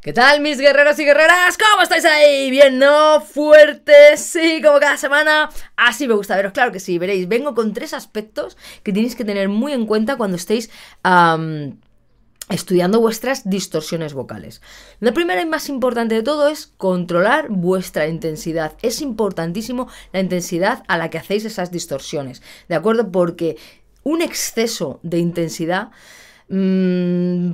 ¿Qué 0.00 0.14
tal 0.14 0.40
mis 0.40 0.58
guerreros 0.58 0.98
y 0.98 1.04
guerreras? 1.04 1.58
¿Cómo 1.58 1.82
estáis 1.82 2.06
ahí? 2.06 2.50
¿Bien, 2.50 2.78
no? 2.78 3.20
¿Fuertes? 3.20 4.20
Sí, 4.20 4.62
como 4.64 4.80
cada 4.80 4.96
semana. 4.96 5.50
Así 5.76 6.08
me 6.08 6.14
gusta 6.14 6.36
veros, 6.36 6.52
claro 6.52 6.72
que 6.72 6.80
sí. 6.80 6.96
Veréis, 6.96 7.28
vengo 7.28 7.54
con 7.54 7.74
tres 7.74 7.92
aspectos 7.92 8.56
que 8.82 8.94
tenéis 8.94 9.14
que 9.14 9.26
tener 9.26 9.50
muy 9.50 9.72
en 9.72 9.84
cuenta 9.84 10.16
cuando 10.16 10.38
estéis... 10.38 10.70
estudiando 12.48 12.98
vuestras 12.98 13.50
distorsiones 13.50 14.14
vocales. 14.14 14.62
La 15.00 15.12
primera 15.12 15.42
y 15.42 15.46
más 15.46 15.68
importante 15.68 16.14
de 16.14 16.22
todo 16.22 16.48
es 16.48 16.72
controlar 16.78 17.50
vuestra 17.50 18.08
intensidad. 18.08 18.78
Es 18.80 19.02
importantísimo 19.02 19.86
la 20.14 20.20
intensidad 20.20 20.82
a 20.88 20.96
la 20.96 21.10
que 21.10 21.18
hacéis 21.18 21.44
esas 21.44 21.70
distorsiones, 21.70 22.40
¿de 22.70 22.74
acuerdo? 22.74 23.12
Porque 23.12 23.58
un 24.02 24.22
exceso 24.22 24.98
de 25.02 25.18
intensidad 25.18 25.90
Mm, 26.52 27.09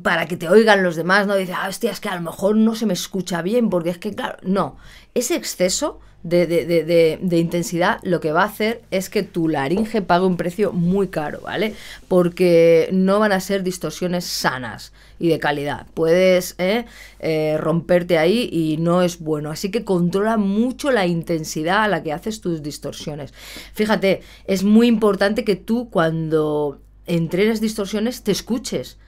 para 0.06 0.26
que 0.26 0.36
te 0.36 0.48
oigan 0.48 0.84
los 0.84 0.94
demás, 0.94 1.26
no 1.26 1.34
dice, 1.34 1.52
ah, 1.52 1.66
hostia, 1.68 1.90
es 1.90 1.98
que 1.98 2.08
a 2.08 2.14
lo 2.14 2.20
mejor 2.20 2.54
no 2.54 2.76
se 2.76 2.86
me 2.86 2.92
escucha 2.92 3.42
bien, 3.42 3.68
porque 3.68 3.90
es 3.90 3.98
que, 3.98 4.14
claro, 4.14 4.36
no, 4.42 4.76
ese 5.14 5.34
exceso 5.34 5.98
de, 6.22 6.46
de, 6.46 7.38
intensidad 7.38 7.98
lo 8.04 8.20
que 8.20 8.30
va 8.30 8.42
a 8.42 8.46
hacer 8.46 8.82
es 8.92 9.10
que 9.10 9.24
tu 9.24 9.48
laringe 9.48 10.02
pague 10.02 10.24
un 10.24 10.36
precio 10.36 10.72
muy 10.72 11.08
caro, 11.08 11.40
¿vale? 11.40 11.74
Porque 12.06 12.88
no 12.92 13.18
van 13.18 13.32
a 13.32 13.40
ser 13.40 13.64
distorsiones 13.64 14.24
sanas 14.26 14.92
y 15.18 15.28
de 15.28 15.40
calidad. 15.40 15.88
Puedes 15.92 16.54
¿eh? 16.58 16.84
Eh, 17.18 17.56
romperte 17.58 18.16
ahí 18.16 18.48
y 18.52 18.76
no 18.76 19.02
es 19.02 19.18
bueno. 19.18 19.50
Así 19.50 19.72
que 19.72 19.82
controla 19.82 20.36
mucho 20.36 20.92
la 20.92 21.06
intensidad 21.06 21.82
a 21.82 21.88
la 21.88 22.04
que 22.04 22.12
haces 22.12 22.40
tus 22.40 22.62
distorsiones. 22.62 23.34
Fíjate, 23.74 24.20
es 24.46 24.62
muy 24.62 24.86
importante 24.86 25.42
que 25.42 25.56
tú 25.56 25.90
cuando 25.90 26.80
entrenes 27.06 27.60
distorsiones, 27.60 28.22
te 28.22 28.30
escuches. 28.30 28.98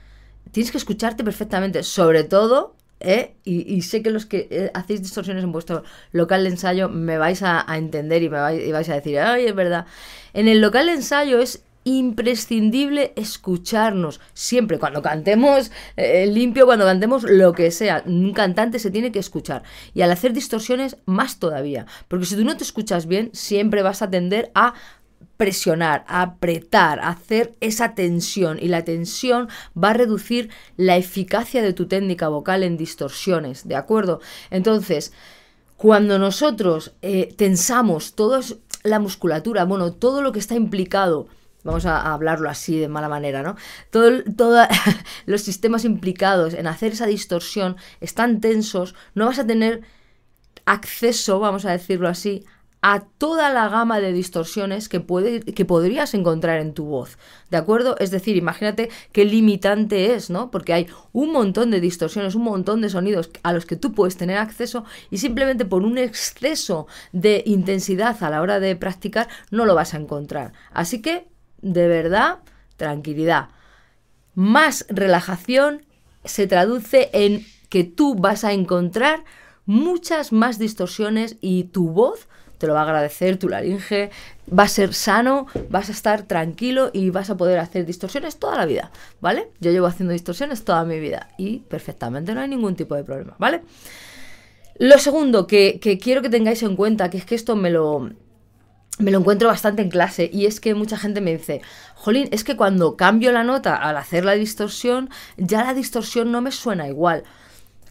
Tienes 0.51 0.71
que 0.71 0.77
escucharte 0.77 1.23
perfectamente, 1.23 1.83
sobre 1.83 2.23
todo, 2.23 2.75
¿eh? 2.99 3.35
y, 3.43 3.81
sé 3.81 4.01
que 4.01 4.09
los 4.09 4.25
que 4.25 4.47
eh, 4.49 4.71
hacéis 4.73 5.01
distorsiones 5.01 5.43
en 5.43 5.51
vuestro 5.51 5.83
local 6.11 6.43
de 6.43 6.49
ensayo 6.49 6.89
me 6.89 7.17
vais 7.17 7.41
a, 7.43 7.65
entender 7.75 8.23
y 8.23 8.29
me 8.29 8.39
vais, 8.39 8.89
a 8.89 8.95
decir, 8.95 9.19
ay, 9.19 9.45
es 9.45 9.55
verdad. 9.55 9.85
En 10.33 10.47
el 10.47 10.61
local 10.61 10.87
de 10.87 10.93
ensayo 10.93 11.39
es 11.39 11.63
imprescindible 11.85 13.13
escucharnos 13.15 14.19
siempre 14.33 14.79
cuando 14.79 15.01
cantemos 15.01 15.71
eh, 15.95 16.27
limpio 16.27 16.65
cuando 16.65 16.83
cantemos 16.83 17.23
lo 17.23 17.53
que 17.53 17.71
sea 17.71 18.03
un 18.05 18.33
cantante 18.33 18.79
se 18.79 18.91
tiene 18.91 19.13
que 19.13 19.19
escuchar 19.19 19.63
y 19.93 20.01
al 20.01 20.11
hacer 20.11 20.33
distorsiones 20.33 20.97
más 21.05 21.39
todavía 21.39 21.87
porque 22.09 22.25
si 22.25 22.35
tú 22.35 22.43
no 22.43 22.57
te 22.57 22.65
escuchas 22.65 23.07
bien 23.07 23.29
siempre 23.33 23.81
vas 23.81 24.01
a 24.01 24.09
tender 24.09 24.51
a 24.55 24.73
presionar, 25.39 26.03
apretar, 26.09 26.99
hacer 26.99 27.55
esa 27.61 27.95
tensión 27.95 28.59
y 28.61 28.67
la 28.67 28.83
tensión 28.83 29.47
va 29.81 29.91
a 29.91 29.93
reducir 29.93 30.49
la 30.75 30.97
eficacia 30.97 31.61
de 31.61 31.71
tu 31.71 31.87
técnica 31.87 32.27
vocal 32.27 32.61
en 32.61 32.75
distorsiones, 32.75 33.65
¿de 33.65 33.77
acuerdo? 33.77 34.19
Entonces, 34.51 35.13
cuando 35.77 36.19
nosotros 36.19 36.91
eh, 37.01 37.33
tensamos 37.37 38.15
toda 38.15 38.41
la 38.83 38.99
musculatura, 38.99 39.63
bueno, 39.63 39.93
todo 39.93 40.21
lo 40.21 40.33
que 40.33 40.39
está 40.39 40.55
implicado, 40.55 41.29
vamos 41.63 41.85
a, 41.85 42.13
hablarlo 42.13 42.49
así 42.49 42.77
de 42.77 42.89
mala 42.89 43.07
manera, 43.07 43.41
¿no? 43.41 43.55
Todos 43.91 44.23
todo 44.35 44.67
los 45.25 45.41
sistemas 45.41 45.85
implicados 45.85 46.53
en 46.53 46.67
hacer 46.67 46.91
esa 46.91 47.05
distorsión 47.05 47.77
están 48.01 48.41
tensos, 48.41 48.93
no 49.15 49.27
vas 49.27 49.39
a 49.39 49.47
tener 49.47 49.83
acceso, 50.65 51.39
vamos 51.39 51.63
a 51.63 51.71
decirlo 51.71 52.09
así, 52.09 52.43
a 52.81 53.01
toda 53.01 53.49
la 53.49 53.67
gama 53.67 53.99
de 53.99 54.13
distorsiones 54.13 54.87
que, 54.87 55.01
puede, 55.01 55.41
que 55.41 55.65
podrías 55.65 56.13
encontrar 56.13 56.59
en 56.59 56.73
tu 56.73 56.85
voz, 56.85 57.17
¿de 57.49 57.57
acuerdo? 57.57 57.97
Es 57.99 58.09
decir, 58.09 58.37
imagínate 58.37 58.89
qué 59.11 59.25
limitante 59.25 60.13
es, 60.13 60.29
¿no? 60.29 60.49
Porque 60.49 60.73
hay 60.73 60.87
un 61.11 61.33
montón 61.33 61.71
de 61.71 61.81
distorsiones, 61.81 62.35
un 62.35 62.43
montón 62.43 62.81
de 62.81 62.89
sonidos 62.89 63.31
a 63.43 63.51
los 63.51 63.65
que 63.65 63.75
tú 63.75 63.91
puedes 63.91 64.15
tener 64.15 64.37
acceso 64.37 64.85
y 65.11 65.17
simplemente 65.17 65.65
por 65.65 65.83
un 65.83 65.97
exceso 65.97 66.87
de 67.11 67.43
intensidad 67.45 68.21
a 68.23 68.29
la 68.29 68.41
hora 68.41 68.61
de 68.61 68.75
practicar 68.77 69.27
no 69.51 69.65
lo 69.65 69.75
vas 69.75 69.93
a 69.93 69.97
encontrar. 69.97 70.53
Así 70.71 71.01
que, 71.01 71.27
de 71.61 71.87
verdad, 71.89 72.39
tranquilidad. 72.77 73.49
Más 74.35 74.85
relajación 74.87 75.85
se 76.23 76.47
traduce 76.47 77.09
en 77.11 77.45
que 77.67 77.83
tú 77.83 78.15
vas 78.15 78.45
a 78.45 78.53
encontrar 78.53 79.25
muchas 79.65 80.31
más 80.31 80.57
distorsiones 80.57 81.35
y 81.41 81.65
tu 81.65 81.89
voz 81.89 82.27
te 82.59 82.67
lo 82.67 82.73
va 82.73 82.81
a 82.81 82.83
agradecer 82.83 83.37
tu 83.37 83.49
laringe, 83.49 84.11
va 84.47 84.63
a 84.63 84.67
ser 84.67 84.93
sano, 84.93 85.47
vas 85.69 85.89
a 85.89 85.93
estar 85.93 86.23
tranquilo 86.23 86.91
y 86.93 87.09
vas 87.09 87.29
a 87.29 87.37
poder 87.37 87.57
hacer 87.57 87.85
distorsiones 87.85 88.37
toda 88.37 88.57
la 88.57 88.65
vida, 88.65 88.91
¿vale? 89.21 89.49
Yo 89.59 89.71
llevo 89.71 89.87
haciendo 89.87 90.13
distorsiones 90.13 90.65
toda 90.65 90.83
mi 90.83 90.99
vida 90.99 91.29
y 91.37 91.59
perfectamente 91.59 92.35
no 92.35 92.41
hay 92.41 92.49
ningún 92.49 92.75
tipo 92.75 92.95
de 92.95 93.03
problema, 93.03 93.35
¿vale? 93.39 93.61
Lo 94.77 94.99
segundo 94.99 95.47
que, 95.47 95.79
quiero 96.01 96.21
que 96.21 96.29
tengáis 96.29 96.61
en 96.63 96.75
cuenta, 96.75 97.09
que 97.09 97.17
es 97.17 97.25
que 97.25 97.35
esto 97.35 97.55
me 97.55 97.69
lo, 97.69 98.11
me 98.99 99.11
lo 99.11 99.19
encuentro 99.19 99.47
bastante 99.47 99.81
en 99.81 99.89
clase 99.89 100.29
y 100.31 100.45
es 100.45 100.59
que 100.59 100.75
mucha 100.75 100.97
gente 100.97 101.21
me 101.21 101.35
dice, 101.35 101.61
Jolín, 101.95 102.27
es 102.31 102.43
que 102.43 102.57
cuando 102.57 102.97
cambio 102.97 103.31
la 103.31 103.43
nota 103.43 103.75
al 103.75 103.97
hacer 103.97 104.25
la 104.25 104.33
distorsión, 104.33 105.09
ya 105.37 105.63
la 105.63 105.73
distorsión 105.73 106.31
no 106.31 106.41
me 106.41 106.51
suena 106.51 106.87
igual. 106.87 107.23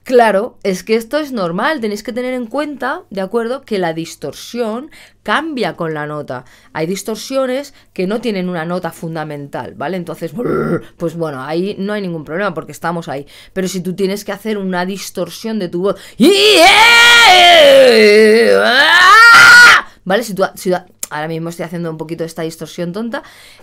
Claro, 0.09 0.57
es 0.63 0.85
que 0.85 0.95
esto 0.95 1.19
es 1.19 1.33
normal, 1.33 1.83
tenéis 1.83 2.03
que 2.03 2.15
tener 2.15 2.33
en 2.33 2.47
cuenta, 2.47 3.03
¿de 3.11 3.21
acuerdo? 3.21 3.61
Que 3.61 3.79
la 3.79 3.93
distorsión 3.93 4.91
cambia 5.23 5.77
con 5.77 5.93
la 5.93 6.07
nota. 6.07 6.47
Hay 6.73 6.87
distorsiones 6.87 7.75
que 7.93 8.07
no 8.07 8.23
tienen 8.23 8.49
una 8.49 8.65
nota 8.65 8.91
fundamental, 8.91 9.75
¿vale? 9.75 9.99
Entonces, 9.99 10.33
pues 10.97 11.15
bueno, 11.15 11.43
ahí 11.43 11.77
no 11.79 11.93
hay 11.93 12.01
ningún 12.01 12.25
problema 12.25 12.55
porque 12.55 12.73
estamos 12.73 13.07
ahí. 13.07 13.27
Pero 13.53 13.69
si 13.69 13.83
tú 13.83 13.95
tienes 13.95 14.25
que 14.25 14.33
hacer 14.33 14.57
una 14.57 14.87
distorsión 14.87 15.59
de 15.59 15.69
tu 15.69 15.83
voz, 15.83 15.97
¿vale? 20.05 20.23
Si 20.23 20.33
tú, 20.33 20.43
ahora 21.11 21.29
mismo 21.29 21.51
estoy 21.51 21.67
haciendo 21.67 21.91
un 21.91 21.99
poquito 21.99 22.25
esta 22.25 22.41
distorsión 22.41 22.95
tonta, 22.95 23.23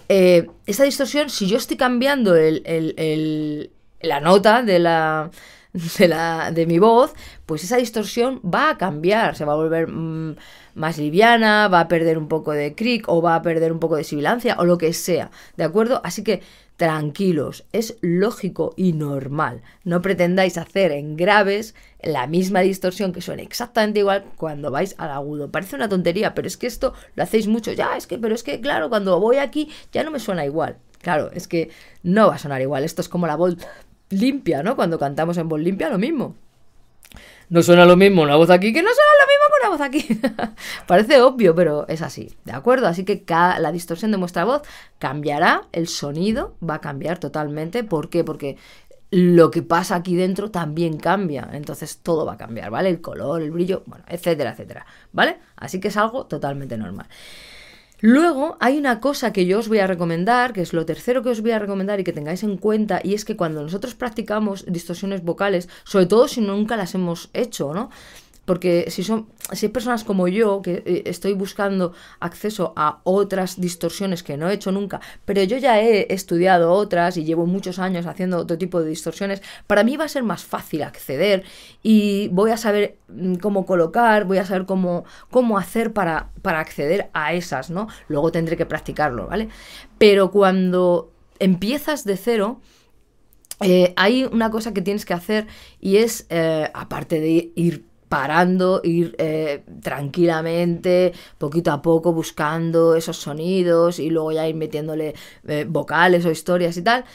eh, 0.10 0.48
esta 0.68 0.84
distorsión, 0.84 1.32
si 1.32 1.48
yo 1.48 1.58
estoy 1.58 1.76
cambiando 1.76 2.36
la 2.36 4.20
nota 4.20 4.62
de 4.62 4.78
la 4.78 5.32
de, 5.98 6.08
la, 6.08 6.52
de 6.52 6.66
mi 6.66 6.80
voz, 6.80 7.14
pues 7.46 7.64
esa 7.64 7.78
distorsión 7.78 8.42
va 8.44 8.70
a 8.70 8.78
cambiar, 8.78 9.36
se 9.36 9.46
va 9.46 9.54
a 9.54 9.58
volver 9.58 9.88
mm, 9.88 10.36
más 10.76 10.98
liviana, 10.98 11.68
va 11.68 11.82
a 11.82 11.88
perder 11.88 12.18
un 12.18 12.28
poco 12.28 12.52
de 12.52 12.76
crick 12.76 13.08
o 13.10 13.22
va 13.22 13.36
a 13.36 13.42
perder 13.42 13.72
un 13.72 13.80
poco 13.80 13.98
de 13.98 14.04
sibilancia 14.04 14.56
o 14.58 14.66
lo 14.66 14.78
que 14.78 14.94
sea, 14.94 15.32
¿de 15.58 15.64
acuerdo? 15.64 16.02
Así 16.04 16.24
que 16.24 16.42
tranquilos, 16.78 17.64
es 17.72 17.98
lógico 18.02 18.74
y 18.76 18.94
normal. 18.94 19.62
No 19.84 20.02
pretendáis 20.02 20.58
hacer 20.58 20.92
en 20.92 21.16
graves 21.16 21.74
la 22.02 22.28
misma 22.28 22.62
distorsión 22.62 23.14
que 23.14 23.22
suene 23.22 23.44
exactamente 23.44 24.00
igual 24.00 24.26
cuando 24.38 24.72
vais 24.72 24.96
al 24.98 25.12
agudo. 25.12 25.52
Parece 25.52 25.78
una 25.78 25.90
tontería, 25.90 26.36
pero 26.36 26.48
es 26.48 26.58
que 26.58 26.68
esto 26.68 26.94
lo 27.16 27.24
hacéis 27.24 27.48
mucho. 27.48 27.72
Ya, 27.72 27.96
es 27.96 28.08
que, 28.08 28.18
pero 28.18 28.36
es 28.36 28.44
que, 28.44 28.60
claro, 28.60 28.90
cuando 28.90 29.20
voy 29.20 29.38
aquí 29.38 29.72
ya 29.94 30.04
no 30.04 30.12
me 30.12 30.20
suena 30.20 30.46
igual. 30.46 30.78
Claro, 31.02 31.30
es 31.34 31.48
que 31.48 31.70
no 32.04 32.28
va 32.28 32.36
a 32.36 32.40
sonar 32.40 32.62
igual. 32.62 32.84
Esto 32.84 33.02
es 33.02 33.10
como 33.10 33.28
la 33.28 33.36
voz 33.36 33.58
limpia, 34.10 34.64
¿no? 34.64 34.76
Cuando 34.76 35.00
cantamos 35.00 35.38
en 35.38 35.50
voz 35.50 35.60
limpia, 35.60 35.90
lo 35.90 35.98
mismo. 35.98 36.36
No 37.48 37.62
suena 37.62 37.86
lo 37.86 37.96
mismo 37.96 38.24
una 38.24 38.36
voz 38.36 38.50
aquí 38.50 38.74
que 38.74 38.82
no 38.82 38.90
suena 38.90 39.12
lo 39.22 39.28
mismo 39.28 39.46
que 39.48 39.62
una 39.62 39.70
voz 39.70 39.82
aquí. 39.82 40.56
Parece 40.88 41.22
obvio, 41.22 41.54
pero 41.54 41.88
es 41.88 42.02
así, 42.02 42.36
¿de 42.44 42.54
acuerdo? 42.54 42.88
Así 42.88 43.06
que 43.06 43.24
cada, 43.24 43.60
la 43.60 43.72
distorsión 43.72 44.12
de 44.12 44.18
nuestra 44.18 44.46
voz 44.46 44.64
cambiará, 44.98 45.68
el 45.72 45.88
sonido 45.88 46.56
va 46.68 46.76
a 46.76 46.82
cambiar 46.82 47.20
totalmente. 47.20 47.84
¿Por 47.84 48.10
qué? 48.10 48.24
Porque 48.24 48.58
lo 49.12 49.52
que 49.52 49.62
pasa 49.62 49.96
aquí 49.96 50.16
dentro 50.16 50.50
también 50.50 50.98
cambia. 50.98 51.48
Entonces 51.54 52.00
todo 52.00 52.26
va 52.26 52.34
a 52.34 52.38
cambiar, 52.38 52.72
¿vale? 52.72 52.90
El 52.90 53.02
color, 53.02 53.42
el 53.42 53.52
brillo, 53.52 53.84
bueno, 53.86 54.04
etcétera, 54.08 54.52
etcétera. 54.52 54.86
¿Vale? 55.14 55.38
Así 55.56 55.80
que 55.80 55.90
es 55.90 55.98
algo 55.98 56.26
totalmente 56.26 56.78
normal. 56.78 57.08
Luego 58.02 58.58
hay 58.60 58.78
una 58.78 59.00
cosa 59.00 59.32
que 59.32 59.46
yo 59.46 59.60
os 59.60 59.68
voy 59.68 59.80
a 59.80 59.88
recomendar, 59.88 60.54
que 60.54 60.62
es 60.62 60.74
lo 60.74 60.86
tercero 60.86 61.24
que 61.24 61.30
os 61.30 61.42
voy 61.42 61.52
a 61.52 61.60
recomendar 61.60 62.00
y 62.00 62.04
que 62.04 62.14
tengáis 62.14 62.44
en 62.44 62.58
cuenta, 62.58 63.00
y 63.04 63.14
es 63.14 63.24
que 63.24 63.38
cuando 63.38 63.62
nosotros 63.62 63.96
practicamos 63.96 64.66
distorsiones 64.68 65.24
vocales, 65.24 65.70
sobre 65.86 66.06
todo 66.06 66.28
si 66.28 66.42
nunca 66.42 66.76
las 66.76 66.94
hemos 66.94 67.30
hecho, 67.34 67.74
¿no? 67.74 67.90
Porque 68.46 68.86
si 68.90 69.04
son, 69.04 69.28
si 69.52 69.66
hay 69.66 69.72
personas 69.72 70.04
como 70.04 70.28
yo 70.28 70.62
que 70.62 70.84
eh, 70.86 71.04
estoy 71.06 71.34
buscando 71.34 71.94
acceso 72.20 72.74
a 72.76 73.02
otras 73.04 73.60
distorsiones 73.60 74.24
que 74.24 74.38
no 74.38 74.50
he 74.50 74.54
hecho 74.54 74.72
nunca, 74.72 75.02
pero 75.26 75.42
yo 75.44 75.58
ya 75.58 75.82
he 75.82 76.14
estudiado 76.14 76.72
otras 76.72 77.18
y 77.18 77.26
llevo 77.26 77.48
muchos 77.48 77.80
años 77.80 78.06
haciendo 78.06 78.38
otro 78.38 78.58
tipo 78.58 78.82
de 78.82 78.90
distorsiones, 78.90 79.42
para 79.66 79.84
mí 79.84 79.98
va 79.98 80.06
a 80.06 80.10
ser 80.10 80.24
más 80.24 80.44
fácil 80.44 80.84
acceder 80.84 81.44
y 81.82 82.28
voy 82.30 82.52
a 82.52 82.58
saber 82.58 82.98
mm, 83.08 83.36
cómo 83.36 83.66
colocar, 83.66 84.26
voy 84.26 84.38
a 84.38 84.46
saber 84.46 84.66
cómo, 84.66 85.06
cómo 85.32 85.58
hacer 85.58 85.92
para, 85.92 86.30
para 86.42 86.60
acceder 86.60 87.10
a 87.14 87.34
esas, 87.34 87.70
¿no? 87.70 87.88
Luego 88.08 88.32
tendré 88.32 88.58
que 88.58 88.66
practicarlo, 88.66 89.28
¿vale? 89.28 89.50
Pero 89.98 90.30
cuando 90.30 91.12
empiezas 91.40 92.04
de 92.04 92.18
cero, 92.18 92.62
eh, 93.62 93.94
hay 93.96 94.26
una 94.26 94.52
cosa 94.52 94.74
que 94.74 94.82
tienes 94.82 95.06
que 95.06 95.14
hacer 95.14 95.48
y 95.80 95.98
es, 95.98 96.26
eh, 96.30 96.70
aparte 96.74 97.20
de 97.20 97.52
ir 97.56 97.86
parando, 98.10 98.82
ir 98.84 99.16
eh, 99.18 99.64
tranquilamente, 99.82 101.14
poquito 101.38 101.72
a 101.72 101.82
poco, 101.82 102.14
buscando 102.14 102.96
esos 102.96 103.18
sonidos 103.18 104.00
y 104.00 104.10
luego 104.10 104.32
ya 104.32 104.48
ir 104.48 104.56
metiéndole 104.56 105.16
eh, 105.48 105.66
vocales 105.68 106.26
o 106.26 106.32
historias 106.32 106.78
y 106.78 106.82
tal. 106.82 107.06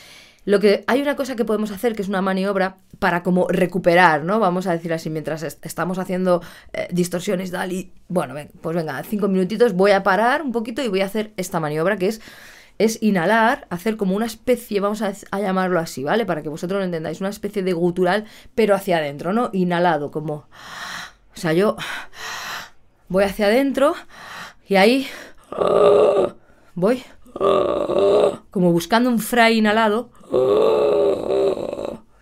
Lo 0.44 0.58
que 0.58 0.84
hay 0.86 1.02
una 1.02 1.16
cosa 1.16 1.36
que 1.36 1.44
podemos 1.44 1.70
hacer 1.70 1.94
que 1.94 2.02
es 2.02 2.08
una 2.08 2.22
maniobra 2.22 2.78
para 2.98 3.22
como 3.22 3.46
recuperar, 3.48 4.24
¿no? 4.24 4.40
Vamos 4.40 4.66
a 4.66 4.72
decir 4.72 4.92
así, 4.92 5.10
mientras 5.10 5.42
estamos 5.42 5.98
haciendo 5.98 6.42
eh, 6.72 6.88
distorsiones, 6.90 7.50
tal, 7.50 7.72
y 7.72 7.92
bueno, 8.08 8.34
pues 8.60 8.74
venga, 8.74 9.02
cinco 9.02 9.28
minutitos, 9.28 9.74
voy 9.74 9.90
a 9.90 10.02
parar 10.02 10.42
un 10.42 10.52
poquito 10.52 10.82
y 10.82 10.88
voy 10.88 11.02
a 11.02 11.06
hacer 11.06 11.32
esta 11.36 11.60
maniobra 11.60 11.96
que 11.98 12.08
es 12.08 12.20
es 12.80 13.02
inhalar, 13.02 13.66
hacer 13.68 13.98
como 13.98 14.16
una 14.16 14.24
especie, 14.24 14.80
vamos 14.80 15.02
a, 15.02 15.12
llamarlo 15.38 15.78
así, 15.78 16.02
¿vale? 16.02 16.24
Para 16.24 16.40
que 16.40 16.48
vosotros 16.48 16.78
lo 16.78 16.84
entendáis, 16.86 17.20
una 17.20 17.28
especie 17.28 17.62
de 17.62 17.74
gutural, 17.74 18.24
pero 18.54 18.74
hacia 18.74 18.96
adentro, 18.96 19.34
¿no? 19.34 19.50
Inhalado, 19.52 20.10
como... 20.10 20.46
O 21.36 21.36
sea, 21.36 21.52
yo 21.52 21.76
voy 23.08 23.24
hacia 23.24 23.46
adentro 23.46 23.94
y 24.66 24.76
ahí 24.76 25.06
voy 26.74 27.02
como 28.50 28.72
buscando 28.72 29.10
un 29.10 29.18
fray 29.18 29.58
inhalado. 29.58 30.08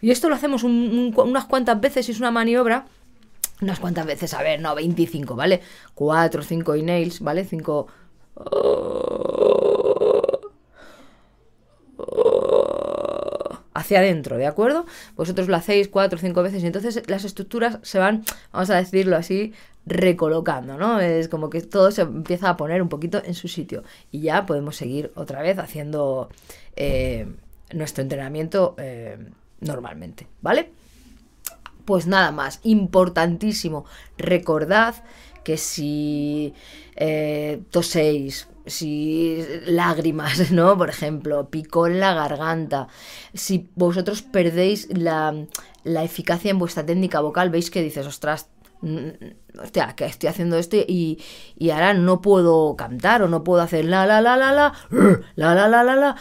Y 0.00 0.10
esto 0.10 0.28
lo 0.28 0.34
hacemos 0.34 0.64
unas 0.64 1.44
cuantas 1.44 1.80
veces 1.80 2.08
y 2.08 2.12
es 2.12 2.18
una 2.18 2.32
maniobra. 2.32 2.86
Unas 3.62 3.78
cuantas 3.78 4.06
veces, 4.06 4.34
a 4.34 4.42
ver, 4.42 4.60
no, 4.60 4.74
25, 4.74 5.36
¿vale? 5.36 5.60
4, 5.94 6.42
5 6.42 6.74
inhales, 6.74 7.20
¿vale? 7.20 7.44
5 7.44 7.86
hacia 13.78 14.00
adentro, 14.00 14.36
¿de 14.36 14.46
acuerdo? 14.46 14.86
Vosotros 15.16 15.48
lo 15.48 15.56
hacéis 15.56 15.88
cuatro 15.88 16.18
o 16.18 16.20
cinco 16.20 16.42
veces 16.42 16.62
y 16.62 16.66
entonces 16.66 17.02
las 17.06 17.24
estructuras 17.24 17.78
se 17.82 17.98
van, 17.98 18.24
vamos 18.52 18.70
a 18.70 18.76
decirlo 18.76 19.16
así, 19.16 19.52
recolocando, 19.86 20.76
¿no? 20.76 21.00
Es 21.00 21.28
como 21.28 21.48
que 21.48 21.62
todo 21.62 21.90
se 21.90 22.02
empieza 22.02 22.50
a 22.50 22.56
poner 22.56 22.82
un 22.82 22.88
poquito 22.88 23.22
en 23.24 23.34
su 23.34 23.48
sitio 23.48 23.84
y 24.10 24.20
ya 24.20 24.46
podemos 24.46 24.76
seguir 24.76 25.12
otra 25.14 25.42
vez 25.42 25.58
haciendo 25.58 26.28
eh, 26.76 27.26
nuestro 27.72 28.02
entrenamiento 28.02 28.74
eh, 28.78 29.18
normalmente, 29.60 30.26
¿vale? 30.42 30.70
Pues 31.84 32.06
nada 32.06 32.32
más, 32.32 32.60
importantísimo, 32.64 33.86
recordad 34.18 34.96
que 35.44 35.56
si 35.56 36.52
eh, 36.96 37.62
toséis, 37.70 38.48
si 38.68 39.44
lágrimas, 39.66 40.50
¿no? 40.52 40.76
Por 40.76 40.90
ejemplo, 40.90 41.50
picó 41.50 41.86
en 41.86 42.00
la 42.00 42.14
garganta, 42.14 42.88
si 43.34 43.70
vosotros 43.74 44.22
perdéis 44.22 44.88
la, 44.96 45.34
la 45.84 46.04
eficacia 46.04 46.50
en 46.50 46.58
vuestra 46.58 46.86
técnica 46.86 47.20
vocal, 47.20 47.50
veis 47.50 47.70
que 47.70 47.82
dices, 47.82 48.06
ostras, 48.06 48.48
hostia, 49.60 49.94
que 49.96 50.04
estoy 50.06 50.28
haciendo 50.28 50.56
esto 50.56 50.76
y, 50.76 51.18
y, 51.56 51.70
ahora 51.70 51.94
no 51.94 52.20
puedo 52.20 52.76
cantar 52.76 53.22
o 53.22 53.28
no 53.28 53.42
puedo 53.42 53.60
hacer 53.60 53.84
la 53.84 54.06
la 54.06 54.20
la 54.20 54.36
la 54.36 54.52
la 54.52 54.72
la 55.34 55.54
la 55.54 55.68
la 55.68 55.82
la 55.82 55.96
la 55.96 56.16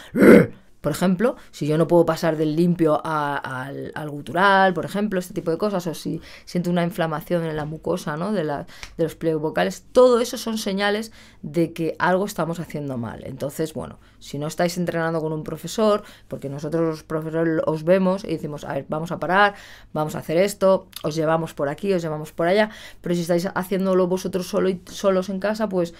por 0.80 0.92
ejemplo, 0.92 1.36
si 1.50 1.66
yo 1.66 1.76
no 1.76 1.88
puedo 1.88 2.06
pasar 2.06 2.36
del 2.36 2.54
limpio 2.54 3.00
al, 3.04 3.92
gutural, 4.08 4.74
por 4.74 4.84
ejemplo, 4.84 5.18
este 5.18 5.34
tipo 5.34 5.50
de 5.50 5.58
cosas, 5.58 5.86
o 5.86 5.94
si 5.94 6.20
siento 6.44 6.70
una 6.70 6.84
inflamación 6.84 7.44
en 7.44 7.56
la 7.56 7.64
mucosa 7.64 8.16
¿no? 8.16 8.32
de, 8.32 8.44
la, 8.44 8.66
de 8.96 9.04
los 9.04 9.14
pliegos 9.16 9.42
vocales, 9.42 9.84
todo 9.92 10.20
eso 10.20 10.38
son 10.38 10.58
señales 10.58 11.12
de 11.42 11.72
que 11.72 11.96
algo 11.98 12.24
estamos 12.24 12.60
haciendo 12.60 12.96
mal. 12.96 13.24
Entonces, 13.24 13.74
bueno, 13.74 13.98
si 14.18 14.38
no 14.38 14.46
estáis 14.46 14.76
entrenando 14.78 15.20
con 15.20 15.32
un 15.32 15.44
profesor, 15.44 16.02
porque 16.28 16.48
nosotros 16.48 16.82
los 16.82 17.02
profesores 17.02 17.60
os 17.66 17.84
vemos 17.84 18.24
y 18.24 18.28
decimos, 18.28 18.64
a 18.64 18.74
ver, 18.74 18.86
vamos 18.88 19.12
a 19.12 19.18
parar, 19.18 19.54
vamos 19.92 20.14
a 20.14 20.18
hacer 20.18 20.36
esto, 20.36 20.88
os 21.02 21.14
llevamos 21.14 21.54
por 21.54 21.68
aquí, 21.68 21.92
os 21.92 22.02
llevamos 22.02 22.32
por 22.32 22.46
allá, 22.46 22.70
pero 23.00 23.14
si 23.14 23.22
estáis 23.22 23.48
haciéndolo 23.54 24.06
vosotros 24.06 24.46
solo 24.46 24.68
y 24.68 24.80
solos 24.86 25.28
en 25.28 25.40
casa, 25.40 25.68
pues 25.68 25.94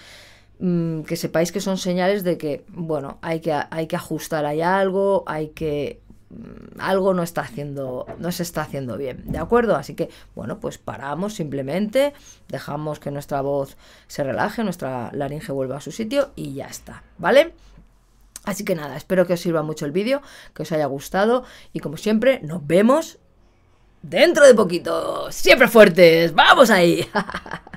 Mm, 0.59 1.03
que 1.03 1.15
sepáis 1.15 1.53
que 1.53 1.61
son 1.61 1.77
señales 1.77 2.25
de 2.25 2.37
que, 2.37 2.65
bueno, 2.67 3.17
hay 3.21 3.39
que, 3.39 3.53
hay 3.53 3.87
que 3.87 3.95
ajustar 3.95 4.45
ahí 4.45 4.61
algo, 4.61 5.23
hay 5.25 5.49
que 5.49 6.01
mm, 6.29 6.81
algo 6.81 7.13
no 7.13 7.23
está 7.23 7.41
haciendo 7.41 8.05
no 8.17 8.29
se 8.33 8.43
está 8.43 8.63
haciendo 8.63 8.97
bien 8.97 9.23
de 9.25 9.37
acuerdo 9.37 9.75
así 9.77 9.95
que 9.95 10.09
bueno 10.35 10.59
pues 10.59 10.77
paramos 10.77 11.33
simplemente 11.33 12.13
dejamos 12.49 12.99
que 12.99 13.09
nuestra 13.09 13.41
voz 13.41 13.77
se 14.07 14.23
relaje 14.23 14.63
nuestra 14.63 15.11
laringe 15.13 15.51
vuelva 15.53 15.77
a 15.77 15.81
su 15.81 15.91
sitio 15.91 16.31
y 16.35 16.53
ya 16.53 16.67
está 16.67 17.03
vale 17.17 17.53
así 18.43 18.63
que 18.63 18.75
nada 18.75 18.95
espero 18.97 19.25
que 19.25 19.33
os 19.33 19.39
sirva 19.39 19.63
mucho 19.63 19.85
el 19.85 19.91
vídeo 19.91 20.21
que 20.53 20.63
os 20.63 20.71
haya 20.71 20.85
gustado 20.85 21.45
y 21.73 21.79
como 21.79 21.97
siempre 21.97 22.41
nos 22.43 22.65
vemos 22.67 23.17
dentro 24.01 24.45
de 24.45 24.53
poquito. 24.53 25.31
Siempre 25.31 25.67
fuertes 25.67 26.33
vamos 26.33 26.69
ahí 26.69 27.07